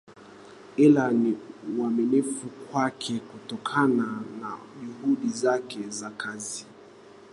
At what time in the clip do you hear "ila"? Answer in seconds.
0.77-1.11